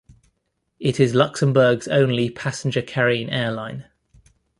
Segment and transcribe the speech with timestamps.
[0.79, 3.85] It is Luxembourg's only passenger-carrying airline.